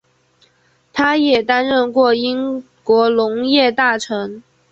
[0.91, 4.41] 他也担任过英国农业大臣。